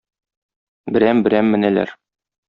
Берәм-берәм 0.95 1.51
менәләр. 1.57 1.93